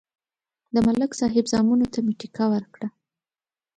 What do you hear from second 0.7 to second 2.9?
د ملک صاحب زامنو ته مې ټېکه ورکړه